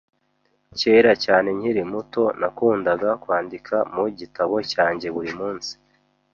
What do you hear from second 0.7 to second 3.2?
Kera cyane nkiri muto, nakundaga